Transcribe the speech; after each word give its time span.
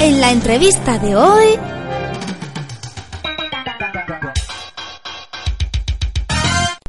En 0.00 0.20
la 0.20 0.30
entrevista 0.30 0.96
de 0.98 1.16
hoy... 1.16 1.58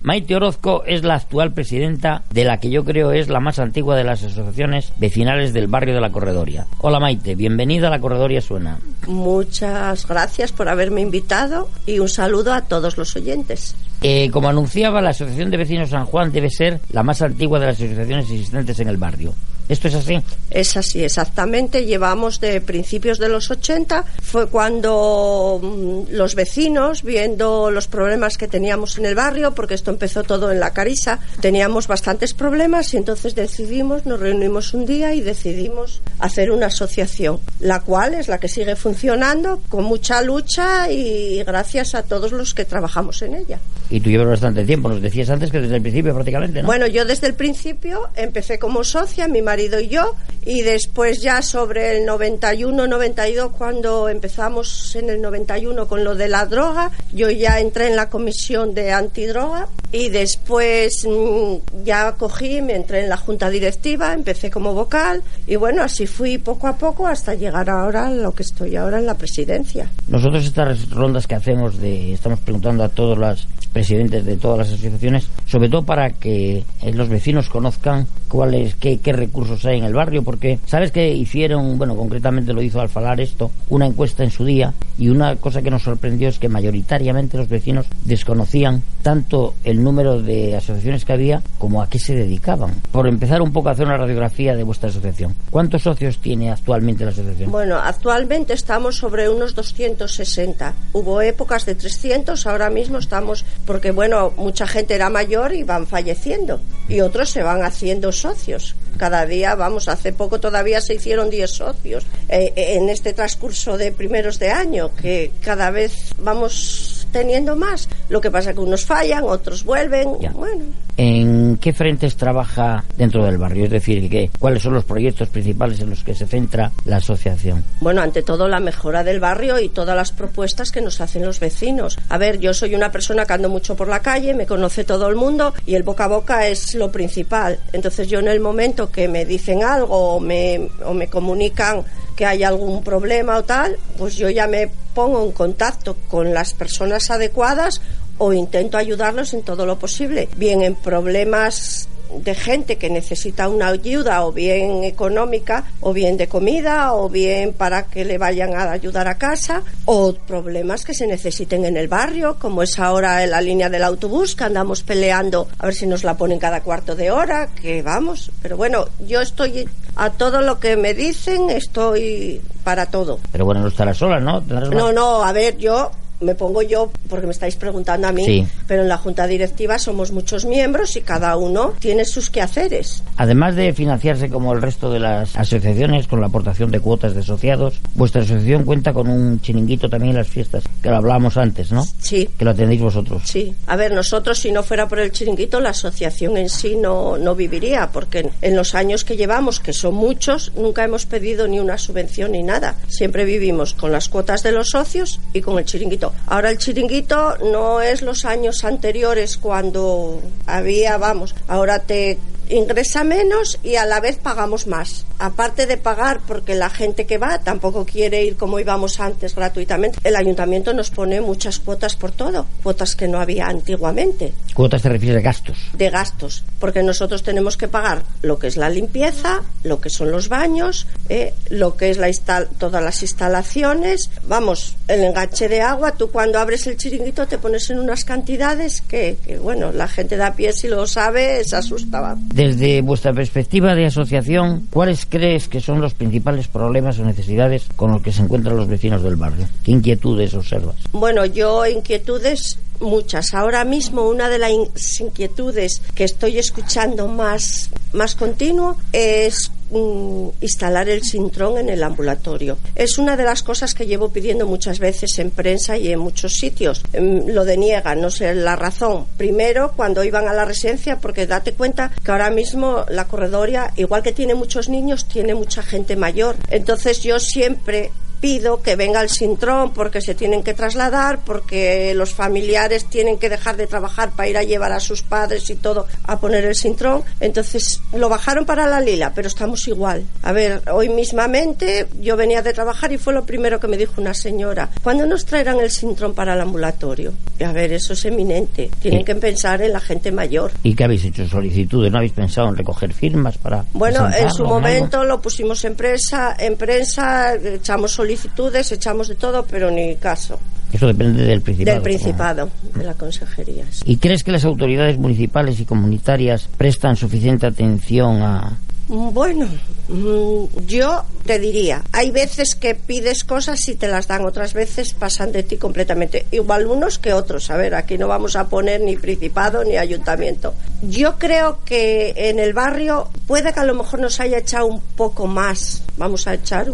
Maite 0.02 0.36
Orozco 0.36 0.84
es 0.86 1.04
la 1.04 1.16
actual 1.16 1.52
presidenta 1.52 2.24
de 2.32 2.44
la 2.44 2.60
que 2.60 2.70
yo 2.70 2.86
creo 2.86 3.12
es 3.12 3.28
la 3.28 3.40
más 3.40 3.58
antigua 3.58 3.96
de 3.96 4.04
las 4.04 4.24
asociaciones 4.24 4.94
vecinales 4.98 5.54
del 5.54 5.68
barrio 5.68 5.96
de 5.96 6.02
la 6.02 6.12
Corredoria. 6.12 6.68
Hola 6.80 7.00
Maite, 7.00 7.36
bienvenida 7.36 7.88
a 7.88 7.92
la 7.92 8.00
Corredoria 8.00 8.42
Suena. 8.42 8.80
Muchas 9.08 10.08
gracias 10.08 10.52
por 10.52 10.70
haberme 10.70 11.02
invitado 11.02 11.68
y 11.88 12.00
un 12.00 12.10
saludo 12.10 12.54
a 12.54 12.62
todos 12.62 12.98
los 12.98 13.16
oyentes. 13.16 13.76
Eh, 14.02 14.30
como 14.32 14.50
anunciaba, 14.50 15.02
la 15.02 15.10
Asociación 15.10 15.50
de 15.50 15.58
Vecinos 15.58 15.90
San 15.90 16.06
Juan 16.06 16.32
debe 16.32 16.50
ser 16.50 16.80
la 16.92 17.04
más 17.04 17.22
antigua 17.22 17.60
de 17.60 17.66
las 17.66 17.76
asociaciones 17.76 18.30
existentes 18.30 18.80
en 18.80 18.88
el 18.88 18.98
barrio. 18.98 19.34
¿Esto 19.70 19.88
es 19.88 19.94
así? 19.94 20.20
Es 20.50 20.76
así, 20.78 21.04
exactamente. 21.04 21.86
Llevamos 21.86 22.40
de 22.40 22.60
principios 22.60 23.20
de 23.20 23.30
los 23.30 23.52
80. 23.52 24.04
Fue 24.24 24.48
cuando 24.48 25.60
mm, 25.62 26.12
los 26.12 26.34
vecinos, 26.34 27.04
viendo 27.04 27.70
los 27.70 27.88
problemas 27.88 28.36
que 28.36 28.48
teníamos 28.48 28.98
en 28.98 29.06
el 29.06 29.14
barrio, 29.14 29.54
porque 29.54 29.76
esto 29.76 29.92
empezó 29.92 30.24
todo 30.24 30.52
en 30.52 30.60
la 30.60 30.74
Carisa, 30.74 31.20
teníamos 31.40 31.88
bastantes 31.88 32.34
problemas 32.34 32.92
y 32.96 32.98
entonces 32.98 33.36
decidimos, 33.36 34.08
nos 34.08 34.20
reunimos 34.20 34.74
un 34.74 34.88
día 34.88 35.14
y 35.14 35.22
decidimos 35.22 36.02
hacer 36.18 36.50
una 36.50 36.66
asociación, 36.68 37.40
la 37.60 37.82
cual 37.82 38.16
es 38.16 38.28
la 38.28 38.40
que 38.40 38.48
sigue 38.48 38.76
funcionando 38.76 39.62
con 39.70 39.84
mucha 39.84 40.24
lucha 40.24 40.92
y 40.92 41.44
gracias 41.44 41.94
a 41.94 42.02
todos 42.02 42.32
los 42.32 42.56
que 42.56 42.66
trabajamos 42.66 43.22
en 43.22 43.36
ella. 43.36 43.60
Y 43.92 44.00
tú 44.00 44.10
llevas 44.10 44.30
bastante 44.30 44.66
tiempo, 44.66 44.90
nos 44.90 45.02
decías 45.02 45.30
antes 45.30 45.52
que 45.52 45.60
desde 45.60 45.76
el 45.76 45.82
principio 45.84 46.14
prácticamente, 46.16 46.64
¿no? 46.64 46.68
Bueno, 46.68 46.88
yo 46.88 47.06
desde 47.06 47.28
el 47.28 47.36
principio 47.36 48.10
empecé 48.16 48.58
como 48.58 48.84
socia, 48.84 49.28
mi 49.28 49.44
marido 49.44 49.59
y 49.60 49.88
yo, 49.88 50.16
y 50.46 50.62
después 50.62 51.22
ya 51.22 51.42
sobre 51.42 51.98
el 51.98 52.06
91, 52.06 52.88
92, 52.88 53.52
cuando 53.52 54.10
empezamos 54.10 54.96
en 54.96 55.10
el 55.10 55.22
91 55.22 55.88
con 55.88 56.04
lo 56.04 56.16
de 56.16 56.28
la 56.28 56.46
droga, 56.46 56.92
yo 57.14 57.30
ya 57.30 57.60
entré 57.60 57.88
en 57.88 57.96
la 57.96 58.10
comisión 58.10 58.74
de 58.74 58.92
antidroga 58.92 59.68
y 59.92 60.10
después 60.10 61.06
mm, 61.06 61.84
ya 61.84 62.14
cogí, 62.14 62.62
me 62.62 62.76
entré 62.76 63.04
en 63.04 63.10
la 63.10 63.18
junta 63.18 63.50
directiva, 63.50 64.14
empecé 64.14 64.50
como 64.50 64.74
vocal 64.74 65.22
y 65.46 65.56
bueno, 65.56 65.84
así 65.84 66.08
fui 66.08 66.38
poco 66.38 66.68
a 66.68 66.78
poco 66.78 67.08
hasta 67.08 67.34
llegar 67.34 67.70
ahora 67.70 68.08
a 68.08 68.12
lo 68.12 68.32
que 68.34 68.44
estoy 68.44 68.76
ahora 68.76 69.00
en 69.00 69.06
la 69.06 69.16
presidencia. 69.16 69.90
Nosotros 70.08 70.46
estas 70.46 70.90
rondas 70.90 71.28
que 71.28 71.36
hacemos 71.36 71.80
de 71.80 72.14
estamos 72.14 72.40
preguntando 72.40 72.84
a 72.84 72.90
todos 72.90 73.18
los 73.18 73.48
presidentes 73.72 74.26
de 74.26 74.38
todas 74.38 74.60
las 74.60 74.68
asociaciones, 74.70 75.30
sobre 75.46 75.70
todo 75.70 75.84
para 75.84 76.12
que 76.12 76.64
eh, 76.82 76.94
los 76.94 77.10
vecinos 77.10 77.50
conozcan 77.50 78.08
cuáles 78.28 78.76
qué, 78.76 79.00
qué 79.00 79.14
recursos 79.14 79.66
hay 79.66 79.80
en 79.80 79.86
el 79.86 79.94
barrio, 79.94 80.24
porque 80.24 80.60
sabes 80.66 80.92
que 80.92 81.14
hicieron, 81.14 81.78
bueno, 81.78 81.96
concretamente 81.96 82.54
lo 82.54 82.62
hizo 82.62 82.80
Alfalar 82.80 83.20
esto, 83.20 83.52
una 83.70 83.86
encuesta 83.86 84.24
en 84.24 84.32
su 84.32 84.46
día 84.46 84.74
y 84.98 85.10
una 85.10 85.36
cosa 85.38 85.62
que 85.62 85.72
nos 85.72 85.84
sorprendió 85.84 86.30
es 86.30 86.40
que 86.40 86.50
mayoritariamente 86.50 87.38
los 87.38 87.50
vecinos 87.50 87.88
desconocían 88.04 88.82
tanto 89.02 89.56
el 89.64 89.84
número 89.84 90.22
de 90.22 90.56
asociaciones 90.56 91.06
que 91.06 91.14
había 91.14 91.42
como 91.58 91.82
a 91.82 91.90
qué 91.90 92.00
se 92.00 92.16
dedicaban. 92.16 92.82
Por 92.92 93.08
empezar 93.08 93.42
un 93.42 93.52
poco 93.52 93.70
a 93.70 93.72
hacer 93.74 93.86
una 93.86 93.98
radiografía 93.98 94.56
de 94.56 94.64
vuestra 94.64 94.90
asociación. 94.90 95.36
¿Cuántos 95.50 95.84
socios 95.84 96.20
tiene 96.20 96.52
actualmente 96.52 97.06
la 97.06 97.12
asociación? 97.12 97.52
Bueno, 97.52 97.78
actualmente 97.78 98.54
estamos 98.54 98.98
sobre 98.98 99.30
unos 99.30 99.56
260. 99.56 100.74
Hubo 100.94 101.22
épocas 101.22 101.66
de 101.66 101.76
300, 101.76 102.46
ahora 102.46 102.70
mismo 102.70 102.98
estamos, 102.98 103.46
porque 103.66 103.92
bueno, 103.92 104.34
mucha 104.38 104.68
gente 104.68 104.96
era 104.96 105.10
mayor 105.10 105.54
y 105.54 105.64
van 105.64 105.88
falleciendo 105.88 106.60
y 106.88 107.02
otros 107.02 107.30
se 107.30 107.44
van 107.44 107.64
haciendo 107.64 108.12
socios. 108.12 108.76
Cada 108.98 109.26
día, 109.26 109.56
vamos, 109.56 109.88
hace 109.88 110.12
poco 110.12 110.40
todavía 110.40 110.82
se 110.82 110.96
hicieron 110.96 111.30
10 111.30 111.50
socios 111.50 112.06
eh, 112.28 112.52
en 112.56 112.90
este 112.90 113.14
transcurso 113.14 113.78
de 113.78 113.92
primeros 113.92 114.40
de 114.40 114.50
año, 114.50 114.94
que 114.96 115.32
cada 115.42 115.70
vez 115.72 116.14
vamos 116.18 116.89
teniendo 117.12 117.56
más. 117.56 117.90
Lo 118.10 118.22
que 118.22 118.32
pasa 118.32 118.52
es 118.52 118.56
que 118.56 118.62
unos 118.62 118.86
fallan, 118.86 119.24
otros 119.24 119.64
vuelven. 119.64 120.10
Bueno. 120.34 120.66
¿En 120.98 121.58
qué 121.58 121.72
frentes 121.72 122.18
trabaja 122.18 122.84
dentro 122.98 123.24
del 123.24 123.38
barrio? 123.38 123.66
Es 123.66 123.72
decir, 123.72 124.10
¿qué, 124.10 124.30
¿cuáles 124.38 124.62
son 124.64 124.74
los 124.74 124.84
proyectos 124.84 125.30
principales 125.30 125.80
en 125.80 125.90
los 125.90 126.04
que 126.04 126.14
se 126.14 126.28
centra 126.28 126.72
la 126.86 126.98
asociación? 126.98 127.64
Bueno, 127.80 128.02
ante 128.02 128.22
todo 128.22 128.48
la 128.48 128.60
mejora 128.60 129.04
del 129.04 129.20
barrio 129.20 129.60
y 129.60 129.70
todas 129.70 129.96
las 129.96 130.12
propuestas 130.12 130.72
que 130.72 130.82
nos 130.82 131.00
hacen 131.00 131.26
los 131.26 131.40
vecinos. 131.40 131.98
A 132.10 132.18
ver, 132.18 132.40
yo 132.40 132.54
soy 132.54 132.76
una 132.76 132.92
persona 132.92 133.26
que 133.26 133.34
ando 133.34 133.50
mucho 133.50 133.76
por 133.76 133.88
la 133.88 134.02
calle, 134.02 134.34
me 134.34 134.46
conoce 134.46 134.84
todo 134.84 135.08
el 135.08 135.16
mundo 135.16 135.54
y 135.66 135.76
el 135.76 135.84
boca 135.84 136.06
a 136.06 136.08
boca 136.08 136.48
es 136.48 136.76
lo 136.76 136.92
principal. 136.92 137.60
Entonces 137.72 138.08
yo 138.10 138.20
en 138.20 138.28
el 138.28 138.40
momento 138.40 138.90
que 138.92 139.08
me 139.08 139.26
dicen 139.26 139.64
algo 139.64 140.16
o 140.16 140.20
me, 140.20 140.70
o 140.86 140.94
me 140.94 141.08
comunican 141.08 141.86
que 142.20 142.26
hay 142.26 142.44
algún 142.44 142.84
problema 142.84 143.38
o 143.38 143.46
tal, 143.46 143.78
pues 143.98 144.18
yo 144.18 144.30
ya 144.30 144.46
me 144.46 144.70
pongo 144.94 145.24
en 145.24 145.32
contacto 145.32 145.96
con 146.10 146.34
las 146.34 146.54
personas 146.54 147.10
adecuadas 147.12 147.80
o 148.18 148.34
intento 148.34 148.78
ayudarlos 148.78 149.34
en 149.34 149.42
todo 149.42 149.66
lo 149.66 149.80
posible, 149.80 150.28
bien 150.36 150.62
en 150.62 150.76
problemas 150.76 151.88
de 152.18 152.36
gente 152.36 152.78
que 152.78 152.90
necesita 152.90 153.48
una 153.48 153.68
ayuda 153.68 154.26
o 154.26 154.32
bien 154.32 154.84
económica 154.84 155.66
o 155.82 155.94
bien 155.94 156.18
de 156.18 156.28
comida 156.28 156.94
o 156.94 157.10
bien 157.10 157.54
para 157.54 157.84
que 157.84 158.06
le 158.06 158.18
vayan 158.18 158.56
a 158.56 158.72
ayudar 158.72 159.08
a 159.08 159.16
casa 159.16 159.62
o 159.86 160.14
problemas 160.14 160.86
que 160.86 160.94
se 160.94 161.08
necesiten 161.08 161.66
en 161.66 161.78
el 161.78 161.88
barrio 161.88 162.38
como 162.40 162.64
es 162.64 162.80
ahora 162.80 163.24
en 163.24 163.32
la 163.32 163.42
línea 163.42 163.70
del 163.70 163.84
autobús 163.84 164.36
que 164.36 164.44
andamos 164.44 164.84
peleando 164.84 165.48
a 165.60 165.66
ver 165.66 165.76
si 165.76 165.88
nos 165.88 166.04
la 166.04 166.18
ponen 166.18 166.40
cada 166.40 166.62
cuarto 166.62 166.96
de 166.96 167.12
hora 167.12 167.48
que 167.48 167.82
vamos 167.82 168.32
pero 168.42 168.58
bueno 168.58 168.88
yo 169.06 169.22
estoy 169.22 169.68
a 169.96 170.10
todo 170.12 170.42
lo 170.42 170.60
que 170.60 170.76
me 170.78 170.94
dicen 170.94 171.50
estoy 171.50 172.42
para 172.64 172.88
todo 172.88 173.20
pero 173.32 173.46
bueno 173.46 173.62
no 173.62 173.68
estarás 173.68 173.98
sola 173.98 174.20
¿no? 174.20 174.42
no 174.42 174.92
no 174.92 175.24
a 175.24 175.32
ver 175.32 175.58
yo 175.58 175.92
me 176.22 176.36
pongo 176.36 176.62
yo 176.62 176.92
porque 177.10 177.26
me 177.26 177.32
estáis 177.32 177.56
preguntando 177.56 178.08
a 178.08 178.12
mí, 178.12 178.46
pero 178.68 178.82
en 178.84 178.90
la 178.90 178.98
junta 178.98 179.28
directiva 179.28 179.80
somos 179.80 180.12
muchos 180.12 180.46
miembros 180.46 180.96
y 180.96 181.02
cada 181.02 181.36
uno 181.38 181.74
tiene 181.80 182.06
sus 182.06 182.30
quehaceres. 182.30 183.04
Además 183.18 183.56
de 183.56 183.74
financiarse 183.74 184.30
como 184.30 184.54
el 184.54 184.62
resto 184.62 184.92
de 184.92 185.00
las 185.00 185.36
asociaciones 185.36 186.08
con 186.08 186.22
la 186.22 186.28
aportación 186.28 186.72
de 186.72 186.80
cuotas 186.80 187.14
de 187.14 187.22
asociados, 187.22 187.80
vuestra 187.96 188.22
asociación 188.22 188.64
cuenta 188.64 188.94
con 188.94 189.10
un 189.10 189.40
chiringuito 189.42 189.90
también 189.90 190.12
en 190.12 190.18
las 190.18 190.28
fiestas, 190.28 190.64
que 190.82 190.90
lo 190.90 190.98
hablábamos 190.98 191.38
antes, 191.38 191.72
¿no? 191.72 191.86
Sí. 192.00 192.30
Que 192.38 192.46
lo 192.46 192.52
atendéis 192.52 192.82
vosotros. 192.82 193.24
Sí. 193.26 193.54
A 193.68 193.76
ver, 193.76 193.94
nosotros 193.94 194.40
si 194.40 194.52
no 194.52 194.64
fuera 194.64 194.88
por 194.88 195.00
el 195.00 195.12
chiringuito, 195.12 195.60
la 195.60 195.70
asociación 195.70 196.38
en 196.38 196.50
sí 196.50 196.76
no, 196.76 197.18
no 197.18 197.36
viviría, 197.36 197.90
porque 197.92 198.30
en 198.42 198.56
los 198.56 198.76
años 198.76 199.04
que 199.04 199.18
llevamos, 199.18 199.60
que 199.60 199.74
son 199.74 199.96
muchos, 199.96 200.52
nunca 200.56 200.84
hemos 200.84 201.06
pedido 201.06 201.48
ni 201.48 201.60
una 201.60 201.78
subvención 201.78 202.34
ni 202.34 202.44
nada. 202.44 202.76
Siempre 202.88 203.26
vivimos 203.26 203.74
con 203.74 203.92
las 203.92 204.10
cuotas 204.10 204.44
de 204.44 204.52
los 204.52 204.70
socios 204.70 205.20
y 205.34 205.42
con 205.42 205.58
el 205.58 205.66
chiringuito. 205.66 206.09
Ahora 206.28 206.50
el 206.50 206.58
chiringuito 206.58 207.38
no 207.52 207.82
es 207.82 208.02
los 208.02 208.26
años 208.26 208.64
anteriores 208.64 209.38
cuando 209.38 210.22
había, 210.46 210.98
vamos, 210.98 211.36
ahora 211.48 211.80
te 211.80 212.18
ingresa 212.50 213.04
menos 213.04 213.60
y 213.64 213.76
a 213.76 213.86
la 213.86 214.00
vez 214.00 214.18
pagamos 214.18 214.68
más. 214.68 215.06
Aparte 215.18 215.66
de 215.66 215.78
pagar 215.78 216.20
porque 216.28 216.56
la 216.56 216.70
gente 216.70 217.06
que 217.06 217.18
va 217.18 217.40
tampoco 217.40 217.86
quiere 217.86 218.24
ir 218.24 218.36
como 218.36 218.60
íbamos 218.60 219.00
antes 219.00 219.36
gratuitamente, 219.36 220.00
el 220.04 220.16
ayuntamiento 220.16 220.74
nos 220.74 220.90
pone 220.90 221.22
muchas 221.22 221.60
cuotas 221.60 221.96
por 221.96 222.12
todo, 222.12 222.46
cuotas 222.64 222.96
que 222.96 223.08
no 223.08 223.20
había 223.20 223.48
antiguamente. 223.48 224.34
¿Cuotas 224.54 224.82
te 224.82 224.90
refieres 224.90 225.18
de 225.18 225.22
gastos? 225.22 225.58
De 225.74 225.90
gastos, 225.90 226.44
porque 226.60 226.84
nosotros 226.84 227.24
tenemos 227.24 227.58
que 227.58 227.68
pagar 227.68 228.04
lo 228.22 228.40
que 228.40 228.48
es 228.48 228.58
la 228.58 228.70
limpieza, 228.70 229.44
lo 229.64 229.80
que 229.80 229.90
son 229.90 230.12
los 230.12 230.30
baños, 230.30 230.88
eh, 231.08 231.34
lo 231.50 231.76
que 231.76 231.90
es 231.90 231.98
la 231.98 232.10
todas 232.58 232.84
las 232.84 233.02
instalaciones, 233.02 234.10
vamos, 234.28 234.76
el 234.88 235.04
enganche 235.04 235.48
de 235.48 235.62
agua, 235.62 235.94
tú 235.94 236.10
cuando 236.12 236.40
abres 236.40 236.68
el 236.68 236.78
chiringuito 236.78 237.28
te 237.28 237.38
pones 237.38 237.70
en 237.70 237.80
unas 237.80 238.04
cantidades 238.04 238.82
que, 238.82 239.18
que 239.24 239.38
bueno, 239.38 239.72
la 239.72 239.88
gente 239.88 240.18
de 240.18 240.24
a 240.24 240.34
pie 240.34 240.54
si 240.54 240.68
lo 240.68 240.88
sabe 240.88 241.44
se 241.44 241.56
asustaba. 241.56 242.18
Desde 242.40 242.82
vuestra 242.82 243.12
perspectiva 243.12 243.76
de 243.76 243.88
asociación, 243.88 244.66
¿cuáles 244.70 245.06
crees 245.06 245.50
que 245.50 245.60
son 245.60 245.82
los 245.82 245.94
principales 245.94 246.48
problemas 246.48 246.98
o 246.98 247.04
necesidades 247.04 247.68
con 247.76 247.92
los 247.92 248.02
que 248.02 248.14
se 248.14 248.22
encuentran 248.22 248.56
los 248.56 248.70
vecinos 248.70 249.04
del 249.04 249.18
barrio? 249.18 249.46
¿Qué 249.62 249.72
inquietudes 249.72 250.34
observas? 250.34 250.78
Bueno, 250.94 251.26
yo 251.26 251.66
inquietudes 251.66 252.58
muchas. 252.80 253.34
Ahora 253.34 253.66
mismo 253.66 254.08
una 254.08 254.30
de 254.30 254.40
las 254.40 254.52
inquietudes 255.00 255.82
que 255.96 256.04
estoy 256.04 256.40
escuchando 256.40 257.08
más, 257.08 257.70
más 257.94 258.16
continuo 258.16 258.78
es 258.92 259.52
mm, 259.72 260.30
instalar 260.42 260.90
el 260.90 261.04
sintrón 261.04 261.58
en 261.58 261.70
el 261.70 261.84
ambulatorio. 261.84 262.58
Es 262.76 262.98
una 262.98 263.18
de 263.18 263.24
las 263.24 263.44
cosas 263.44 263.74
que 263.74 263.86
llevo 263.86 264.10
pidiendo 264.10 264.48
muchas 264.48 264.80
veces 264.80 265.18
en 265.20 265.32
prensa 265.32 265.78
y 265.78 265.92
en 265.92 266.00
muchos 266.00 266.34
sitios. 266.34 266.84
Mm, 266.94 267.30
lo 267.30 267.46
deniegan, 267.46 268.02
no 268.02 268.10
sé 268.10 268.34
la 268.36 268.56
razón. 268.56 269.06
Primero, 269.18 269.74
cuando 269.76 270.04
iban 270.04 270.28
a 270.28 270.34
la 270.34 270.46
residencia, 270.46 271.00
porque 271.00 271.28
date 271.28 271.54
cuenta 271.54 271.92
que 272.04 272.12
ahora 272.12 272.30
mismo 272.30 272.86
la 272.90 273.06
corredoria, 273.06 273.74
igual 273.76 274.04
que 274.04 274.12
tiene 274.12 274.36
muchos 274.36 274.70
niños, 274.70 275.06
tiene 275.06 275.36
mucha 275.36 275.64
gente 275.64 275.96
mayor. 275.96 276.36
Entonces 276.50 277.02
yo 277.02 277.20
siempre 277.20 277.92
pido 278.20 278.62
que 278.62 278.76
venga 278.76 279.02
el 279.02 279.10
sintrón 279.10 279.72
porque 279.74 280.02
se 280.02 280.16
tienen 280.16 280.44
que 280.44 280.54
trasladar, 280.54 281.20
porque 281.24 281.94
los 281.96 282.14
familiares 282.14 282.86
tienen 282.86 283.18
que 283.18 283.30
dejar 283.30 283.58
de 283.58 283.68
trabajar 283.68 284.12
para 284.12 284.30
ir 284.30 284.38
a 284.38 284.44
llevar 284.44 284.72
a 284.72 284.80
sus 284.80 285.02
padres 285.02 285.50
y 285.50 285.56
todo 285.56 285.88
a 286.04 286.20
poner 286.20 286.46
el 286.46 286.56
sintrón. 286.56 287.04
Entonces 287.20 287.82
lo 287.94 288.10
bajaron 288.10 288.46
para 288.46 288.68
la 288.68 288.82
lila, 288.82 289.14
pero 289.14 289.28
estamos 289.28 289.68
igual. 289.68 290.06
A 290.22 290.32
ver, 290.32 290.62
hoy 290.72 290.90
mismamente 290.90 291.88
yo 292.00 292.18
venía 292.18 292.42
de 292.42 292.54
trabajar 292.54 292.92
y 292.92 292.98
fue 292.98 293.14
lo 293.14 293.26
primero 293.26 293.60
que 293.60 293.68
me 293.68 293.78
dijo 293.78 294.02
una 294.02 294.14
señora, 294.14 294.70
¿cuándo 294.84 295.06
nos 295.06 295.26
traerán 295.26 295.60
el 295.60 295.72
sintrón 295.72 296.14
para 296.14 296.34
el 296.34 296.42
ambulatorio? 296.42 297.14
Y 297.40 297.44
a 297.44 297.52
ver, 297.52 297.74
eso 297.74 297.94
es 297.94 298.06
eminente. 298.06 298.70
Tienen 298.82 299.06
que 299.06 299.16
pensar 299.16 299.62
en 299.62 299.74
la 299.74 299.80
gente 299.80 300.12
mayor. 300.12 300.52
¿Y 300.64 300.76
qué 300.76 300.84
habéis 300.84 301.06
hecho? 301.06 301.28
¿Solicitudes? 301.28 301.92
¿No 301.92 302.00
habéis 302.00 302.14
pensado 302.14 302.50
en 302.50 302.58
recoger 302.58 302.94
firmas 302.94 303.38
para.? 303.38 303.66
Bueno, 303.74 304.10
en 304.14 304.30
su 304.32 304.44
momento 304.44 305.04
lo 305.04 305.22
pusimos 305.22 305.64
en 305.66 305.76
prensa, 305.76 306.36
en 306.38 306.58
prensa 306.58 307.36
echamos 307.36 307.92
solicitudes 307.94 308.09
solicitudes, 308.10 308.72
echamos 308.72 309.08
de 309.08 309.16
todo, 309.16 309.46
pero 309.46 309.70
ni 309.70 309.96
caso. 309.96 310.40
Eso 310.72 310.88
depende 310.88 311.24
del 311.24 311.42
Principado. 311.42 311.76
Del 311.76 311.84
Principado, 311.84 312.50
de 312.74 312.84
la 312.84 312.94
Consejería. 312.96 313.66
¿Y 313.86 313.98
crees 313.98 314.24
que 314.24 314.32
las 314.32 314.46
autoridades 314.46 314.98
municipales 314.98 315.60
y 315.60 315.66
comunitarias 315.66 316.48
prestan 316.58 316.96
suficiente 316.96 317.46
atención 317.46 318.22
a, 318.22 318.58
bueno, 318.90 319.48
mm, 319.88 320.66
yo 320.66 321.04
te 321.24 321.38
diría, 321.38 321.84
hay 321.92 322.10
veces 322.10 322.56
que 322.56 322.74
pides 322.74 323.24
cosas 323.24 323.70
y 323.70 323.76
te 323.76 323.88
las 323.88 324.08
dan, 324.08 324.26
otras 324.26 324.54
veces 324.54 324.94
pasan 324.94 325.32
de 325.32 325.44
ti 325.44 325.58
completamente, 325.58 326.26
igual 326.32 326.66
unos 326.66 326.98
que 326.98 327.14
otros. 327.14 327.52
A 327.52 327.58
ver, 327.58 327.76
aquí 327.76 328.00
no 328.00 328.08
vamos 328.08 328.36
a 328.36 328.48
poner 328.48 328.82
ni 328.82 328.96
principado 328.98 329.64
ni 329.64 329.78
ayuntamiento. 329.78 330.56
Yo 330.82 331.20
creo 331.20 331.60
que 331.66 332.14
en 332.16 332.40
el 332.40 332.54
barrio 332.54 333.10
puede 333.28 333.54
que 333.54 333.60
a 333.60 333.66
lo 333.66 333.76
mejor 333.76 334.00
nos 334.00 334.20
haya 334.20 334.40
echado 334.40 334.66
un 334.66 334.82
poco 334.82 335.28
más, 335.28 335.84
vamos 335.98 336.26
a 336.26 336.34
echar 336.34 336.68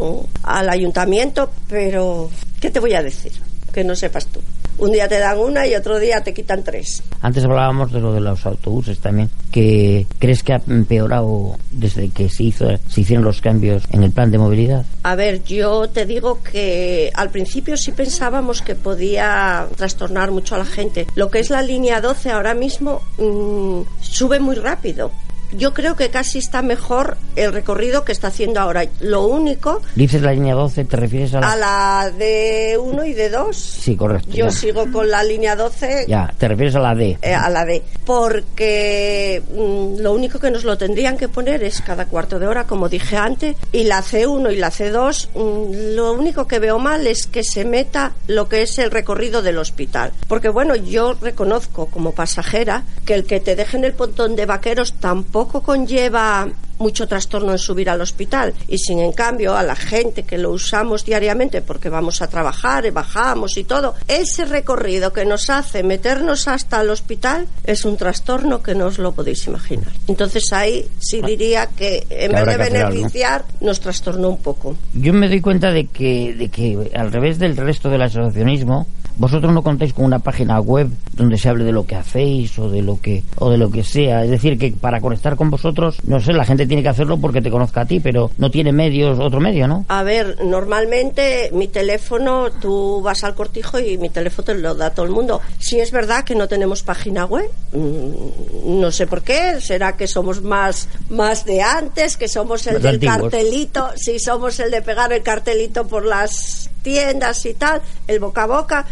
al 0.44 0.70
ayuntamiento, 0.70 1.52
pero 1.68 2.30
¿qué 2.62 2.72
te 2.72 2.80
voy 2.80 2.94
a 2.94 3.04
decir? 3.04 3.34
Que 3.74 3.84
no 3.84 3.94
sepas 3.94 4.26
tú 4.28 4.40
un 4.78 4.92
día 4.92 5.08
te 5.08 5.20
dan 5.20 5.38
una 5.38 5.68
y 5.68 5.76
otro 5.76 6.00
día 6.00 6.22
te 6.24 6.34
quitan 6.34 6.64
tres. 6.64 7.04
Antes 7.22 7.44
hablábamos 7.46 7.92
de 7.92 8.00
lo 8.00 8.14
de 8.14 8.22
los 8.22 8.46
autobuses 8.46 9.00
también, 9.00 9.30
que 9.52 10.06
crees 10.20 10.44
que 10.44 10.54
ha 10.54 10.62
empeorado 10.68 11.58
desde 11.72 12.10
que 12.10 12.30
se 12.30 12.44
hizo 12.44 12.66
se 12.88 13.02
hicieron 13.02 13.26
los 13.26 13.42
cambios 13.42 13.84
en 13.92 14.04
el 14.04 14.12
plan 14.12 14.32
de 14.32 14.38
movilidad. 14.38 14.86
A 15.04 15.16
ver, 15.16 15.44
yo 15.44 15.88
te 15.90 16.06
digo 16.06 16.42
que 16.42 17.12
al 17.14 17.30
principio 17.30 17.78
sí 17.78 17.92
pensábamos 17.92 18.62
que 18.62 18.76
podía 18.76 19.68
trastornar 19.76 20.32
mucho 20.32 20.56
a 20.56 20.60
la 20.60 20.66
gente. 20.66 21.08
Lo 21.16 21.30
que 21.30 21.40
es 21.40 21.50
la 21.50 21.62
línea 21.62 22.02
12 22.02 22.32
ahora 22.32 22.54
mismo 22.54 23.02
mmm, 23.18 23.82
sube 24.02 24.40
muy 24.40 24.56
rápido 24.56 25.12
yo 25.52 25.74
creo 25.74 25.96
que 25.96 26.10
casi 26.10 26.40
está 26.40 26.62
mejor 26.62 27.18
el 27.36 27.54
recorrido 27.54 28.04
que 28.04 28.12
está 28.12 28.28
haciendo 28.28 28.60
ahora. 28.60 28.86
Lo 29.00 29.26
único... 29.26 29.82
Dices 29.96 30.22
la 30.22 30.34
línea 30.34 30.56
12, 30.56 30.86
¿te 30.86 30.98
refieres 30.98 31.34
a 31.34 31.42
la...? 31.42 31.52
A 31.52 31.56
la 31.56 32.12
de 32.12 32.78
1 32.80 33.06
y 33.06 33.14
de 33.14 33.30
2. 33.30 33.56
Sí, 33.56 33.96
correcto. 33.96 34.30
Yo 34.32 34.52
sigo 34.52 34.92
con 34.92 35.10
la 35.10 35.24
línea 35.24 35.56
12. 35.56 36.06
Ya, 36.08 36.34
¿te 36.38 36.48
refieres 36.48 36.76
a 36.76 36.80
la 36.80 36.96
D? 36.96 37.18
Eh, 37.22 37.34
a 37.34 37.50
la 37.50 37.66
D. 37.66 37.82
Porque 38.06 39.42
mm, 39.50 40.02
lo 40.02 40.14
único 40.14 40.40
que 40.40 40.52
nos 40.52 40.64
lo 40.64 40.78
tendrían 40.78 41.18
que 41.18 41.28
poner 41.28 41.64
es 41.64 41.82
cada 41.82 42.06
cuarto 42.06 42.40
de 42.40 42.48
hora, 42.48 42.66
como 42.66 42.90
dije 42.90 43.18
antes, 43.18 43.56
y 43.72 43.84
la 43.84 44.02
C1 44.02 44.54
y 44.54 44.58
la 44.58 44.72
C2, 44.72 45.30
mm, 45.34 45.96
lo 45.96 46.14
único 46.14 46.48
que 46.48 46.60
veo 46.60 46.80
mal 46.80 47.08
es 47.08 47.28
que 47.28 47.44
se 47.44 47.66
meta 47.66 48.14
lo 48.28 48.50
que 48.50 48.62
es 48.62 48.78
el 48.80 48.92
recorrido 48.92 49.42
del 49.42 49.58
hospital. 49.58 50.12
Porque 50.28 50.50
bueno, 50.50 50.76
yo 50.76 51.14
reconozco 51.14 51.88
como 51.88 52.12
pasajera 52.12 52.84
que 53.06 53.14
el 53.14 53.26
que 53.26 53.40
te 53.40 53.56
dejen 53.56 53.84
el 53.84 53.94
pontón 53.94 54.36
de 54.36 54.46
vaqueros 54.46 54.94
tampoco 54.94 55.45
poco 55.46 55.62
conlleva 55.62 56.48
mucho 56.80 57.08
trastorno 57.08 57.52
en 57.52 57.58
subir 57.58 57.90
al 57.90 58.02
hospital 58.02 58.54
y 58.68 58.80
sin 58.80 59.00
en 59.00 59.14
cambio 59.14 59.56
a 59.56 59.64
la 59.64 59.76
gente 59.76 60.24
que 60.24 60.38
lo 60.38 60.52
usamos 60.52 61.06
diariamente 61.06 61.62
porque 61.62 61.90
vamos 61.90 62.22
a 62.22 62.28
trabajar 62.28 62.86
y 62.86 62.90
bajamos 62.90 63.58
y 63.58 63.64
todo, 63.64 63.94
ese 64.08 64.46
recorrido 64.46 65.14
que 65.14 65.24
nos 65.24 65.50
hace 65.50 65.84
meternos 65.84 66.48
hasta 66.48 66.82
el 66.82 66.90
hospital 66.90 67.48
es 67.64 67.86
un 67.86 67.96
trastorno 67.96 68.62
que 68.62 68.76
no 68.76 68.88
os 68.88 68.98
lo 68.98 69.14
podéis 69.14 69.48
imaginar. 69.48 69.88
Entonces 70.08 70.52
ahí 70.52 70.86
sí 71.00 71.22
ah. 71.24 71.28
diría 71.28 71.68
que 71.68 72.06
en 72.10 72.32
vez 72.32 72.46
de 72.46 72.58
beneficiar 72.58 73.46
nos 73.62 73.80
trastornó 73.80 74.30
un 74.30 74.38
poco. 74.40 74.76
Yo 74.94 75.14
me 75.14 75.30
doy 75.30 75.42
cuenta 75.42 75.72
de 75.72 75.86
que, 75.86 76.34
de 76.34 76.50
que 76.50 76.92
al 76.96 77.12
revés 77.12 77.40
del 77.40 77.56
resto 77.56 77.90
del 77.90 78.02
asociacionismo, 78.02 78.88
vosotros 79.18 79.54
no 79.54 79.64
contáis 79.64 79.94
con 79.94 80.06
una 80.06 80.20
página 80.20 80.60
web 80.60 80.90
donde 81.14 81.38
se 81.38 81.50
hable 81.50 81.64
de 81.64 81.72
lo 81.72 81.86
que 81.86 81.96
hacéis 81.96 82.58
o 82.60 82.70
de 82.70 82.82
lo 82.82 83.00
que 83.00 83.24
o 83.38 83.50
de 83.50 83.58
lo 83.58 83.70
que 83.70 83.84
sea, 83.84 84.24
es 84.24 84.30
decir, 84.30 84.58
que 84.58 84.72
para 84.72 85.02
conectar 85.02 85.36
con 85.36 85.50
vosotros, 85.50 85.98
no 86.06 86.20
sé, 86.20 86.34
la 86.34 86.46
gente 86.46 86.68
tiene 86.68 86.84
que 86.84 86.90
hacerlo 86.90 87.18
porque 87.18 87.42
te 87.42 87.52
conozca 87.52 87.82
a 87.82 87.86
ti, 87.86 88.00
pero 88.00 88.32
no 88.38 88.52
tiene 88.52 88.72
medios, 88.72 89.20
otro 89.20 89.40
medio, 89.40 89.68
¿no? 89.68 89.86
A 89.88 90.04
ver, 90.04 90.44
normalmente 90.44 91.50
mi 91.54 91.68
teléfono, 91.68 92.52
tú 92.52 93.02
vas 93.02 93.24
al 93.24 93.36
cortijo 93.36 93.80
y 93.80 93.98
mi 93.98 94.10
teléfono 94.10 94.46
te 94.46 94.56
lo 94.56 94.76
da 94.76 94.90
todo 94.90 95.06
el 95.06 95.12
mundo. 95.12 95.42
Si 95.60 95.80
es 95.80 95.92
verdad 95.92 96.24
que 96.24 96.36
no 96.36 96.48
tenemos 96.48 96.84
página 96.84 97.26
web, 97.26 97.50
mm, 97.74 98.80
no 98.80 98.92
sé 98.92 99.08
por 99.08 99.22
qué, 99.22 99.60
será 99.62 99.96
que 99.96 100.08
somos 100.08 100.42
más, 100.42 100.88
más 101.10 101.46
de 101.46 101.62
antes, 101.62 102.18
que 102.18 102.28
somos 102.28 102.68
el 102.68 102.82
del 102.82 103.00
cartelito, 103.00 103.90
si 103.96 104.20
somos 104.20 104.60
el 104.60 104.72
de 104.72 104.82
pegar 104.82 105.14
el 105.14 105.24
cartelito 105.24 105.88
por 105.88 106.06
las 106.06 106.70
tiendas 106.86 107.44
y 107.48 107.56
tal, 107.56 107.82
el 108.08 108.20
boca 108.20 108.44
a 108.44 108.46
boca. 108.46 108.86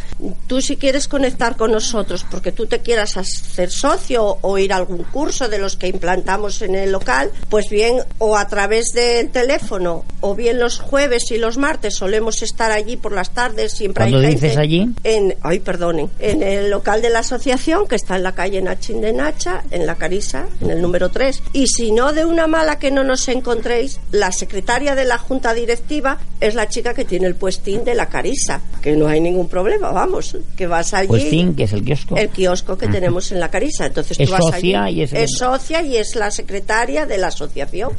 Tú 0.48 0.62
si 0.62 0.78
quieres 0.78 1.07
conectar 1.07 1.56
con 1.56 1.72
nosotros 1.72 2.25
porque 2.30 2.51
tú 2.51 2.66
te 2.66 2.80
quieras 2.80 3.18
hacer 3.18 3.69
socio 3.69 4.40
o 4.42 4.57
ir 4.57 4.74
a 4.74 4.78
algún 4.78 5.04
curso 5.04 5.48
de 5.48 5.60
los 5.60 5.78
que 5.78 5.88
implantamos 5.88 6.63
en 6.63 6.74
el 6.74 6.92
local, 6.92 7.31
pues 7.50 7.69
bien, 7.69 8.00
o 8.18 8.36
a 8.36 8.48
través 8.48 8.94
del 8.94 9.30
teléfono, 9.30 10.06
o 10.22 10.34
bien 10.34 10.60
los 10.60 10.80
jueves 10.80 11.30
y 11.30 11.38
los 11.38 11.57
martes 11.60 11.95
solemos 11.95 12.42
estar 12.42 12.72
allí 12.72 12.98
por 12.98 13.12
las 13.12 13.31
tardes, 13.31 13.74
siempre 13.74 14.06
hay 14.06 14.12
gente. 14.12 14.28
dices 14.28 14.57
allí? 14.57 14.89
En, 15.04 15.36
ay, 15.44 15.60
perdonen, 15.60 16.10
en 16.18 16.42
el 16.42 16.72
local 16.72 17.04
de 17.04 17.12
la 17.12 17.19
asociación 17.19 17.88
que 17.88 17.96
está 17.96 18.16
en 18.16 18.24
la 18.24 18.34
calle 18.34 18.60
Nachín 18.62 19.01
de 19.01 19.13
Nacha, 19.13 19.63
en 19.69 19.86
la 19.86 19.96
Carisa, 19.96 20.48
en 20.62 20.72
el 20.72 20.81
número 20.81 21.10
3. 21.10 21.44
Y 21.54 21.68
si 21.68 21.92
no 21.92 22.12
de 22.12 22.25
una 22.25 22.48
mala 22.48 22.80
que 22.80 22.89
no 22.89 23.04
nos 23.04 23.28
encontréis, 23.28 24.00
la 24.12 24.31
secretaria 24.31 24.96
de 24.96 25.06
la 25.06 25.19
junta 25.19 25.54
directiva 25.54 26.18
es 26.44 26.56
la 26.56 26.68
chica 26.68 26.94
que 26.94 27.06
tiene 27.06 27.28
el 27.28 27.36
puestín 27.36 27.86
de 27.86 27.95
la 27.95 28.07
Carisa, 28.07 28.60
que 28.82 28.98
no 28.98 29.08
hay 29.08 29.22
ningún 29.22 29.48
problema, 29.48 29.91
vamos, 29.91 30.38
que 30.58 30.67
vas 30.67 30.94
allí. 30.94 31.08
Pues 31.08 31.24
que 31.56 31.63
es 31.63 31.72
el 31.72 31.86
kiosco. 31.86 32.17
El 32.17 32.29
kiosco 32.29 32.77
que 32.77 32.89
tenemos 32.89 33.32
en 33.32 33.39
la 33.39 33.50
Carisa. 33.50 33.86
Entonces 33.86 34.20
es 34.20 34.27
tú 34.27 34.34
vas 34.34 34.44
socia 34.44 34.84
allí, 34.84 35.00
y 35.00 35.03
es, 35.03 35.13
es 35.13 35.32
socia 35.38 35.82
y 35.82 35.96
es 35.96 36.15
la 36.15 36.32
secretaria 36.32 37.06
de 37.06 37.17
la 37.17 37.27
asociación. 37.27 37.91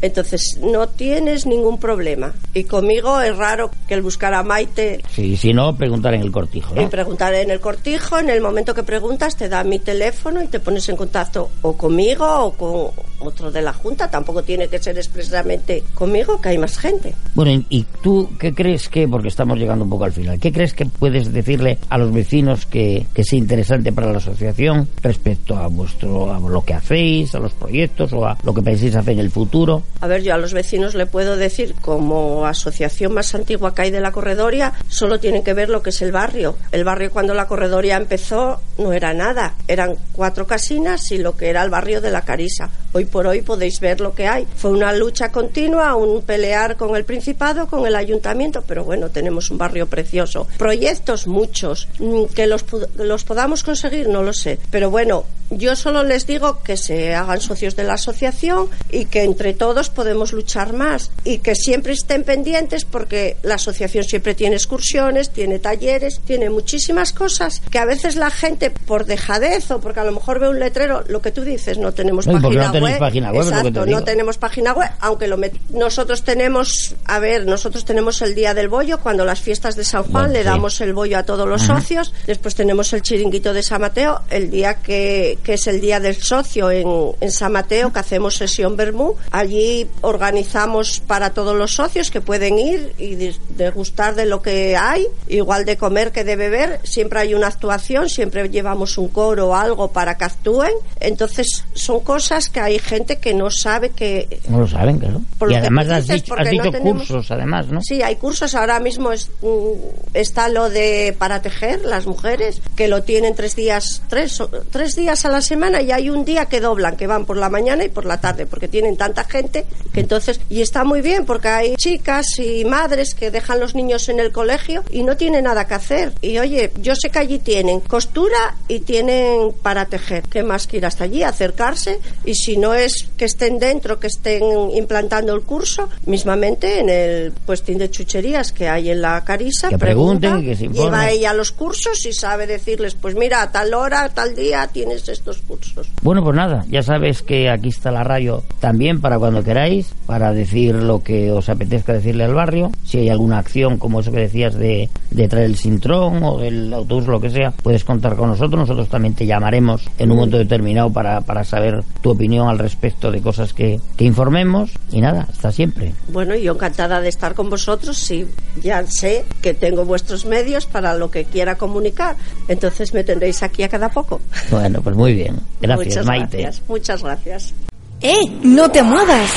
Entonces 0.00 0.58
no 0.60 0.88
tienes 0.88 1.46
ningún 1.46 1.78
problema. 1.78 2.34
Y 2.54 2.64
conmigo 2.64 3.20
es 3.20 3.36
raro 3.36 3.70
que 3.86 3.94
el 3.94 4.02
buscar 4.02 4.34
a 4.34 4.42
Maite. 4.42 5.00
Sí, 5.14 5.36
si 5.36 5.52
no, 5.52 5.76
preguntar 5.76 6.12
en 6.14 6.22
el 6.22 6.32
cortijo. 6.32 6.74
¿no? 6.74 6.82
Y 6.82 6.86
preguntar 6.86 7.32
en 7.34 7.52
el 7.52 7.60
cortijo, 7.60 8.18
en 8.18 8.28
el 8.28 8.40
momento 8.40 8.74
que 8.74 8.82
preguntas, 8.82 9.36
te 9.36 9.48
da 9.48 9.62
mi 9.62 9.78
teléfono 9.78 10.42
y 10.42 10.48
te 10.48 10.58
pones 10.58 10.88
en 10.88 10.96
contacto 10.96 11.50
o 11.62 11.76
conmigo 11.76 12.26
o 12.26 12.52
con 12.52 13.11
otro 13.22 13.50
de 13.50 13.62
la 13.62 13.72
Junta. 13.72 14.10
Tampoco 14.10 14.42
tiene 14.42 14.68
que 14.68 14.78
ser 14.78 14.96
expresamente 14.98 15.82
conmigo, 15.94 16.40
que 16.40 16.50
hay 16.50 16.58
más 16.58 16.78
gente. 16.78 17.14
Bueno, 17.34 17.64
¿y 17.68 17.84
tú 18.02 18.30
qué 18.38 18.54
crees 18.54 18.88
que, 18.88 19.08
porque 19.08 19.28
estamos 19.28 19.58
llegando 19.58 19.84
un 19.84 19.90
poco 19.90 20.04
al 20.04 20.12
final, 20.12 20.38
qué 20.38 20.52
crees 20.52 20.74
que 20.74 20.86
puedes 20.86 21.32
decirle 21.32 21.78
a 21.88 21.98
los 21.98 22.12
vecinos 22.12 22.66
que, 22.66 23.06
que 23.14 23.24
sea 23.24 23.38
interesante 23.38 23.92
para 23.92 24.10
la 24.10 24.18
asociación 24.18 24.88
respecto 25.02 25.56
a 25.56 25.66
vuestro 25.66 26.32
a 26.32 26.38
lo 26.38 26.64
que 26.64 26.74
hacéis, 26.74 27.34
a 27.34 27.38
los 27.38 27.52
proyectos 27.52 28.12
o 28.12 28.26
a 28.26 28.36
lo 28.42 28.54
que 28.54 28.62
penséis 28.62 28.94
hacer 28.96 29.14
en 29.14 29.20
el 29.20 29.30
futuro? 29.30 29.82
A 30.00 30.06
ver, 30.06 30.22
yo 30.22 30.34
a 30.34 30.38
los 30.38 30.52
vecinos 30.52 30.94
le 30.94 31.06
puedo 31.06 31.36
decir, 31.36 31.74
como 31.80 32.46
asociación 32.46 33.14
más 33.14 33.34
antigua 33.34 33.74
que 33.74 33.82
hay 33.82 33.90
de 33.90 34.00
la 34.00 34.12
corredoria, 34.12 34.72
solo 34.88 35.18
tienen 35.18 35.42
que 35.42 35.54
ver 35.54 35.68
lo 35.68 35.82
que 35.82 35.90
es 35.90 36.02
el 36.02 36.12
barrio. 36.12 36.56
El 36.70 36.84
barrio 36.84 37.10
cuando 37.10 37.34
la 37.34 37.46
corredoria 37.46 37.96
empezó 37.96 38.60
no 38.78 38.92
era 38.92 39.14
nada, 39.14 39.54
eran 39.68 39.96
cuatro 40.12 40.46
casinas 40.46 41.10
y 41.12 41.18
lo 41.18 41.36
que 41.36 41.48
era 41.48 41.62
el 41.62 41.70
barrio 41.70 42.00
de 42.00 42.10
la 42.10 42.22
Carisa. 42.22 42.70
Hoy 42.92 43.04
por 43.12 43.26
hoy 43.26 43.42
podéis 43.42 43.78
ver 43.78 44.00
lo 44.00 44.14
que 44.14 44.26
hay. 44.26 44.46
Fue 44.56 44.70
una 44.72 44.92
lucha 44.92 45.30
continua, 45.30 45.94
un 45.94 46.22
pelear 46.22 46.76
con 46.76 46.96
el 46.96 47.04
Principado, 47.04 47.68
con 47.68 47.86
el 47.86 47.94
Ayuntamiento, 47.94 48.64
pero 48.66 48.84
bueno, 48.84 49.10
tenemos 49.10 49.50
un 49.50 49.58
barrio 49.58 49.86
precioso. 49.86 50.48
Proyectos 50.58 51.26
muchos, 51.26 51.86
mm, 51.98 52.24
que 52.34 52.46
los, 52.46 52.64
los 52.96 53.24
podamos 53.24 53.62
conseguir, 53.62 54.08
no 54.08 54.22
lo 54.22 54.32
sé. 54.32 54.58
Pero 54.70 54.90
bueno, 54.90 55.24
yo 55.56 55.76
solo 55.76 56.02
les 56.02 56.26
digo 56.26 56.62
que 56.62 56.76
se 56.76 57.14
hagan 57.14 57.40
socios 57.40 57.76
de 57.76 57.84
la 57.84 57.94
asociación 57.94 58.68
y 58.90 59.04
que 59.06 59.22
entre 59.22 59.54
todos 59.54 59.90
podemos 59.90 60.32
luchar 60.32 60.72
más 60.72 61.10
y 61.24 61.38
que 61.38 61.54
siempre 61.54 61.92
estén 61.92 62.24
pendientes 62.24 62.84
porque 62.84 63.36
la 63.42 63.54
asociación 63.54 64.04
siempre 64.04 64.34
tiene 64.34 64.56
excursiones, 64.56 65.30
tiene 65.30 65.58
talleres, 65.58 66.20
tiene 66.24 66.48
muchísimas 66.50 67.12
cosas 67.12 67.60
que 67.70 67.78
a 67.78 67.84
veces 67.84 68.16
la 68.16 68.30
gente 68.30 68.70
por 68.70 69.04
dejadez 69.04 69.70
o 69.70 69.80
porque 69.80 70.00
a 70.00 70.04
lo 70.04 70.12
mejor 70.12 70.40
ve 70.40 70.48
un 70.48 70.58
letrero, 70.58 71.04
lo 71.08 71.20
que 71.20 71.32
tú 71.32 71.42
dices, 71.42 71.78
no 71.78 71.92
tenemos 71.92 72.26
página, 72.26 72.72
no 72.72 72.80
web, 72.80 73.01
página 73.06 73.32
web. 73.32 73.48
Exacto, 73.48 73.86
no 73.86 74.04
tenemos 74.04 74.38
página 74.38 74.72
web, 74.72 74.90
aunque 75.00 75.26
lo 75.26 75.36
nosotros 75.70 76.22
tenemos, 76.22 76.94
a 77.04 77.18
ver, 77.18 77.46
nosotros 77.46 77.84
tenemos 77.84 78.22
el 78.22 78.34
día 78.34 78.54
del 78.54 78.68
bollo 78.68 79.00
cuando 79.00 79.24
las 79.24 79.40
fiestas 79.40 79.74
de 79.76 79.84
San 79.84 80.04
Juan 80.04 80.32
le 80.32 80.44
damos 80.44 80.80
el 80.80 80.92
bollo 80.92 81.18
a 81.18 81.24
todos 81.24 81.48
los 81.48 81.62
socios, 81.62 82.12
después 82.26 82.54
tenemos 82.54 82.92
el 82.92 83.02
chiringuito 83.02 83.52
de 83.52 83.62
San 83.62 83.80
Mateo, 83.80 84.20
el 84.30 84.50
día 84.50 84.74
que 84.74 85.38
que 85.42 85.54
es 85.54 85.66
el 85.66 85.80
Día 85.80 86.00
del 86.00 86.16
Socio 86.16 86.70
en, 86.70 86.88
en 87.20 87.30
San 87.30 87.52
Mateo, 87.52 87.92
que 87.92 87.98
hacemos 87.98 88.36
sesión 88.36 88.76
Bermú. 88.76 89.16
Allí 89.30 89.88
organizamos 90.00 91.00
para 91.00 91.30
todos 91.30 91.56
los 91.56 91.74
socios 91.74 92.10
que 92.10 92.20
pueden 92.20 92.58
ir 92.58 92.94
y 92.98 93.16
degustar 93.56 94.14
de 94.14 94.26
lo 94.26 94.42
que 94.42 94.76
hay, 94.76 95.06
igual 95.28 95.64
de 95.64 95.76
comer 95.76 96.12
que 96.12 96.24
de 96.24 96.36
beber. 96.36 96.80
Siempre 96.84 97.20
hay 97.20 97.34
una 97.34 97.48
actuación, 97.48 98.08
siempre 98.08 98.48
llevamos 98.48 98.98
un 98.98 99.08
coro 99.08 99.48
o 99.48 99.54
algo 99.54 99.92
para 99.92 100.16
que 100.16 100.24
actúen. 100.24 100.72
Entonces, 101.00 101.64
son 101.74 102.00
cosas 102.00 102.48
que 102.48 102.60
hay 102.60 102.78
gente 102.78 102.91
que 103.00 103.34
no 103.34 103.50
sabe 103.50 103.90
que... 103.90 104.40
No 104.48 104.60
lo 104.60 104.68
saben, 104.68 104.98
claro. 104.98 105.20
y 105.48 105.54
además 105.54 105.88
has 105.88 106.06
dicho, 106.06 106.34
cursos, 106.82 107.30
además, 107.30 107.68
¿no? 107.68 107.80
Sí, 107.82 108.02
hay 108.02 108.16
cursos. 108.16 108.54
Ahora 108.54 108.80
mismo 108.80 109.12
es, 109.12 109.30
mm, 109.40 110.14
está 110.14 110.48
lo 110.48 110.68
de 110.68 111.14
para 111.18 111.42
tejer, 111.42 111.84
las 111.84 112.06
mujeres, 112.06 112.60
que 112.76 112.88
lo 112.88 113.02
tienen 113.02 113.34
tres 113.34 113.56
días, 113.56 114.02
tres, 114.08 114.42
tres 114.70 114.96
días 114.96 115.24
a 115.24 115.30
la 115.30 115.40
semana 115.40 115.82
y 115.82 115.90
hay 115.90 116.10
un 116.10 116.24
día 116.24 116.46
que 116.46 116.60
doblan, 116.60 116.96
que 116.96 117.06
van 117.06 117.24
por 117.24 117.36
la 117.36 117.48
mañana 117.48 117.84
y 117.84 117.88
por 117.88 118.04
la 118.04 118.20
tarde, 118.20 118.46
porque 118.46 118.68
tienen 118.68 118.96
tanta 118.96 119.24
gente 119.24 119.64
que 119.92 120.00
entonces, 120.00 120.40
y 120.48 120.60
está 120.60 120.84
muy 120.84 121.00
bien 121.00 121.24
porque 121.24 121.48
hay 121.48 121.74
chicas 121.76 122.38
y 122.38 122.64
madres 122.64 123.14
que 123.14 123.30
dejan 123.30 123.60
los 123.60 123.74
niños 123.74 124.08
en 124.08 124.20
el 124.20 124.32
colegio 124.32 124.84
y 124.90 125.02
no 125.02 125.16
tienen 125.16 125.44
nada 125.44 125.66
que 125.66 125.74
hacer. 125.74 126.12
Y 126.20 126.38
oye, 126.38 126.72
yo 126.80 126.94
sé 126.94 127.10
que 127.10 127.18
allí 127.18 127.38
tienen 127.38 127.80
costura 127.80 128.56
y 128.68 128.80
tienen 128.80 129.52
para 129.62 129.86
tejer. 129.86 130.24
¿Qué 130.24 130.42
más 130.42 130.66
que 130.66 130.78
ir 130.78 130.86
hasta 130.86 131.04
allí, 131.04 131.22
acercarse? 131.22 132.00
Y 132.24 132.34
si 132.34 132.56
no 132.56 132.74
es 132.74 132.81
que 133.16 133.24
estén 133.24 133.58
dentro, 133.58 133.98
que 133.98 134.06
estén 134.06 134.42
implantando 134.74 135.34
el 135.34 135.42
curso, 135.42 135.88
mismamente 136.06 136.80
en 136.80 136.88
el 136.88 137.32
puestín 137.32 137.78
de 137.78 137.90
chucherías 137.90 138.52
que 138.52 138.68
hay 138.68 138.90
en 138.90 139.02
la 139.02 139.24
Carisa, 139.24 139.68
que 139.68 139.78
pregunten, 139.78 140.44
que 140.44 140.54
se 140.54 140.68
lleva 140.68 141.10
ella 141.10 141.32
los 141.32 141.52
cursos 141.52 142.04
y 142.06 142.12
sabe 142.12 142.46
decirles, 142.46 142.94
pues 142.94 143.14
mira, 143.14 143.42
a 143.42 143.50
tal 143.50 143.74
hora, 143.74 144.08
tal 144.10 144.34
día 144.34 144.68
tienes 144.72 145.08
esto 145.08 145.32
cursos. 145.46 145.88
Bueno, 146.02 146.22
pues 146.22 146.36
nada, 146.36 146.64
ya 146.68 146.82
sabes 146.82 147.22
que 147.22 147.48
aquí 147.48 147.68
está 147.68 147.90
la 147.90 148.04
radio 148.04 148.42
también 148.60 149.00
para 149.00 149.18
cuando 149.18 149.42
queráis, 149.42 149.92
para 150.06 150.32
decir 150.32 150.74
lo 150.74 151.02
que 151.02 151.30
os 151.30 151.48
apetezca 151.48 151.92
decirle 151.92 152.24
al 152.24 152.34
barrio. 152.34 152.70
Si 152.84 152.98
hay 152.98 153.08
alguna 153.08 153.38
acción 153.38 153.78
como 153.78 154.00
eso 154.00 154.12
que 154.12 154.20
decías 154.20 154.54
de, 154.54 154.88
de 155.10 155.28
traer 155.28 155.46
el 155.46 155.56
sintrón 155.56 156.22
o 156.22 156.40
el 156.40 156.72
autobús, 156.72 157.06
lo 157.06 157.20
que 157.20 157.30
sea, 157.30 157.50
puedes 157.50 157.84
contar 157.84 158.16
con 158.16 158.28
nosotros. 158.28 158.60
Nosotros 158.60 158.88
también 158.88 159.14
te 159.14 159.26
llamaremos 159.26 159.88
en 159.98 160.10
un 160.10 160.16
momento 160.16 160.38
determinado 160.38 160.92
para, 160.92 161.20
para 161.20 161.44
saber 161.44 161.82
tu 162.00 162.10
opinión 162.10 162.48
al 162.48 162.58
respecto 162.62 163.10
de 163.10 163.20
cosas 163.20 163.52
que, 163.52 163.80
que 163.96 164.04
informemos. 164.04 164.70
Y 164.90 165.00
nada, 165.00 165.26
hasta 165.30 165.52
siempre. 165.52 165.94
Bueno, 166.08 166.34
yo 166.34 166.52
encantada 166.52 167.00
de 167.00 167.08
estar 167.08 167.34
con 167.34 167.50
vosotros. 167.50 167.98
Si 167.98 168.26
ya 168.62 168.86
sé 168.86 169.24
que 169.40 169.54
tengo 169.54 169.84
vuestros 169.84 170.24
medios 170.24 170.66
para 170.66 170.94
lo 170.94 171.10
que 171.10 171.24
quiera 171.24 171.56
comunicar. 171.56 172.16
Entonces 172.48 172.94
me 172.94 173.04
tendréis 173.04 173.42
aquí 173.42 173.62
a 173.62 173.68
cada 173.68 173.88
poco. 173.88 174.20
Bueno, 174.50 174.80
pues 174.82 174.96
muy 174.96 175.14
bien. 175.14 175.38
Gracias, 175.60 175.86
muchas 175.86 176.06
Maite. 176.06 176.42
Gracias, 176.42 176.62
muchas 176.68 177.02
gracias. 177.02 177.54
¡Eh! 178.00 178.20
¡No 178.42 178.70
te 178.70 178.82
muevas! 178.82 179.30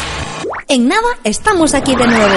En 0.68 0.88
nada 0.88 1.08
estamos 1.24 1.74
aquí 1.74 1.96
de 1.96 2.08
nuevo. 2.08 2.36